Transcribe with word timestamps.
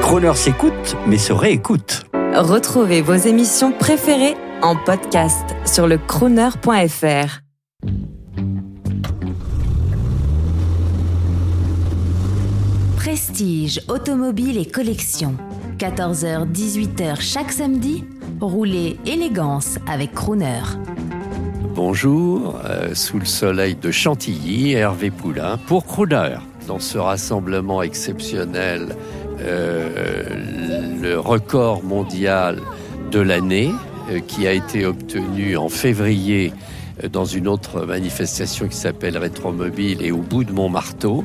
Croner 0.00 0.34
s'écoute, 0.34 0.96
mais 1.06 1.18
se 1.18 1.32
réécoute. 1.32 2.04
Retrouvez 2.34 3.02
vos 3.02 3.14
émissions 3.14 3.72
préférées 3.72 4.36
en 4.62 4.76
podcast 4.76 5.44
sur 5.66 5.86
le 5.86 5.98
crooner.fr. 5.98 7.40
Prestige, 12.96 13.80
automobile 13.88 14.58
et 14.58 14.66
collection. 14.66 15.34
14h-18h 15.78 17.20
chaque 17.20 17.50
samedi, 17.50 18.04
roulez 18.40 18.98
élégance 19.04 19.78
avec 19.88 20.12
Crooner. 20.14 20.62
Bonjour, 21.74 22.60
euh, 22.64 22.94
sous 22.94 23.18
le 23.18 23.24
soleil 23.24 23.74
de 23.74 23.90
Chantilly, 23.90 24.72
Hervé 24.72 25.10
Poulain 25.10 25.58
pour 25.66 25.86
Crooner. 25.86 26.36
Dans 26.68 26.78
ce 26.78 26.98
rassemblement 26.98 27.82
exceptionnel, 27.82 28.94
le 29.44 31.18
record 31.18 31.82
mondial 31.84 32.60
de 33.10 33.20
l'année 33.20 33.70
euh, 34.10 34.20
qui 34.20 34.46
a 34.46 34.52
été 34.52 34.84
obtenu 34.84 35.56
en 35.56 35.68
février 35.68 36.52
euh, 37.04 37.08
dans 37.08 37.24
une 37.24 37.46
autre 37.46 37.84
manifestation 37.84 38.66
qui 38.66 38.76
s'appelle 38.76 39.16
Rétromobile 39.16 40.02
et 40.02 40.10
au 40.10 40.18
bout 40.18 40.42
de 40.42 40.52
Montmarteau. 40.52 41.24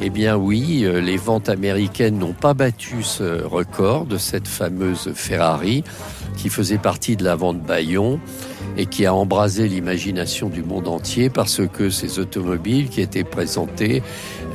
Eh 0.00 0.10
bien 0.10 0.36
oui, 0.36 0.84
euh, 0.84 1.00
les 1.00 1.16
ventes 1.16 1.48
américaines 1.48 2.18
n'ont 2.18 2.34
pas 2.34 2.54
battu 2.54 3.02
ce 3.02 3.42
record 3.42 4.06
de 4.06 4.16
cette 4.16 4.46
fameuse 4.46 5.12
Ferrari 5.14 5.82
qui 6.36 6.50
faisait 6.50 6.78
partie 6.78 7.16
de 7.16 7.24
la 7.24 7.34
vente 7.34 7.60
Bayon 7.60 8.20
et 8.76 8.86
qui 8.86 9.06
a 9.06 9.14
embrasé 9.14 9.68
l'imagination 9.68 10.48
du 10.48 10.62
monde 10.62 10.88
entier 10.88 11.30
parce 11.30 11.60
que 11.66 11.90
ces 11.90 12.18
automobiles 12.18 12.88
qui 12.88 13.00
étaient 13.00 13.24
présentées 13.24 14.02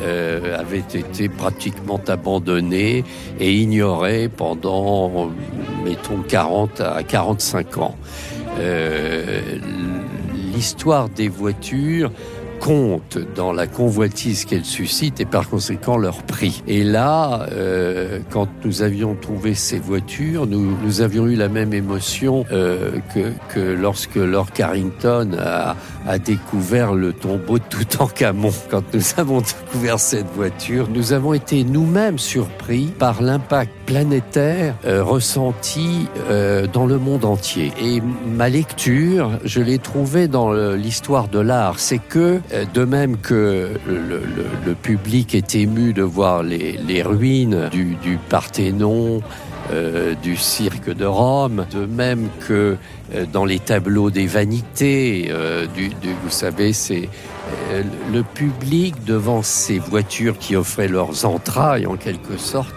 euh, 0.01 0.57
avaient 0.57 0.79
été 0.79 1.29
pratiquement 1.29 1.99
abandonnées 2.07 3.03
et 3.39 3.53
ignorées 3.53 4.29
pendant, 4.29 5.29
mettons, 5.83 6.21
40 6.27 6.81
à 6.81 7.03
45 7.03 7.77
ans. 7.77 7.95
Euh, 8.59 9.41
L'histoire 10.53 11.07
des 11.07 11.29
voitures 11.29 12.11
compte 12.59 13.17
dans 13.35 13.51
la 13.51 13.67
convoitise 13.67 14.45
qu'elles 14.45 14.65
suscitent 14.65 15.19
et 15.19 15.25
par 15.25 15.49
conséquent 15.49 15.97
leur 15.97 16.23
prix. 16.23 16.61
Et 16.67 16.83
là, 16.83 17.47
euh, 17.51 18.19
quand 18.29 18.47
nous 18.65 18.81
avions 18.81 19.15
trouvé 19.15 19.53
ces 19.53 19.79
voitures, 19.79 20.45
nous, 20.45 20.77
nous 20.83 21.01
avions 21.01 21.27
eu 21.27 21.35
la 21.35 21.49
même 21.49 21.73
émotion 21.73 22.45
euh, 22.51 22.91
que, 23.13 23.31
que 23.53 23.59
lorsque 23.59 24.15
Lord 24.15 24.51
Carrington 24.51 25.31
a, 25.39 25.75
a 26.07 26.19
découvert 26.19 26.93
le 26.93 27.13
tombeau 27.13 27.59
de 27.59 27.63
Toutankhamon. 27.69 28.51
Quand 28.69 28.83
nous 28.93 29.01
avons 29.17 29.41
découvert 29.41 29.99
cette 29.99 30.29
voiture, 30.35 30.87
nous 30.89 31.13
avons 31.13 31.33
été 31.33 31.63
nous-mêmes 31.63 32.19
surpris 32.19 32.87
par 32.97 33.21
l'impact 33.21 33.71
planétaire 33.85 34.75
euh, 34.85 35.03
ressenti 35.03 36.07
euh, 36.29 36.67
dans 36.67 36.85
le 36.85 36.97
monde 36.97 37.25
entier. 37.25 37.71
Et 37.81 38.01
ma 38.01 38.49
lecture, 38.49 39.31
je 39.43 39.61
l'ai 39.61 39.79
trouvée 39.79 40.27
dans 40.27 40.51
l'histoire 40.73 41.27
de 41.27 41.39
l'art, 41.39 41.79
c'est 41.79 41.97
que 41.97 42.39
de 42.73 42.85
même 42.85 43.17
que 43.17 43.71
le, 43.87 44.73
public 44.73 45.35
est 45.35 45.55
ému 45.55 45.93
de 45.93 46.03
voir 46.03 46.43
les, 46.43 47.03
ruines 47.03 47.69
du, 47.71 48.17
Parthénon, 48.29 49.21
euh, 49.71 50.15
du 50.15 50.35
cirque 50.35 50.89
de 50.89 51.05
Rome, 51.05 51.65
de 51.71 51.85
même 51.85 52.29
que 52.47 52.77
euh, 53.13 53.25
dans 53.31 53.45
les 53.45 53.59
tableaux 53.59 54.09
des 54.09 54.27
vanités, 54.27 55.27
euh, 55.29 55.65
vous 56.23 56.29
savez, 56.29 56.73
c'est 56.73 57.09
euh, 57.71 57.83
le 58.11 58.23
public 58.23 59.03
devant 59.05 59.41
ces 59.41 59.79
voitures 59.79 60.37
qui 60.37 60.55
offraient 60.55 60.87
leurs 60.87 61.25
entrailles 61.25 61.87
en 61.87 61.95
quelque 61.95 62.37
sorte 62.37 62.73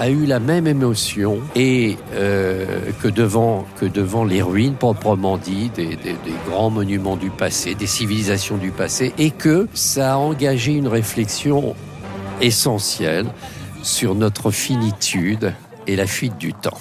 a 0.00 0.08
eu 0.10 0.26
la 0.26 0.40
même 0.40 0.66
émotion 0.66 1.38
et 1.54 1.96
euh, 2.14 2.66
que 3.02 3.08
devant 3.08 3.64
que 3.78 3.86
devant 3.86 4.24
les 4.24 4.42
ruines 4.42 4.74
proprement 4.74 5.36
dit 5.38 5.70
des, 5.74 5.90
des- 5.96 6.14
des 6.14 6.34
grands 6.48 6.70
monuments 6.70 7.16
du 7.16 7.30
passé, 7.30 7.74
des 7.74 7.86
civilisations 7.86 8.56
du 8.56 8.70
passé, 8.70 9.12
et 9.18 9.30
que 9.30 9.68
ça 9.74 10.14
a 10.14 10.16
engagé 10.16 10.72
une 10.72 10.88
réflexion 10.88 11.76
essentielle 12.40 13.26
sur 13.82 14.14
notre 14.14 14.50
finitude 14.50 15.52
et 15.86 15.94
la 15.96 16.06
fuite 16.06 16.36
du 16.38 16.52
temps. 16.52 16.78